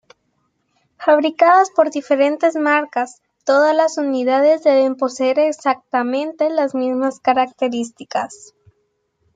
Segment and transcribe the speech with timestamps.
[0.97, 8.55] Fabricadas por diferentes marcas, todas las unidades deben poseer exactamente las mismas características.